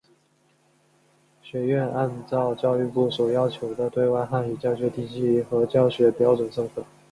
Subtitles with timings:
[1.43, 6.83] 学院按照教育部所要求的对外汉语教学体系和教学标准授课。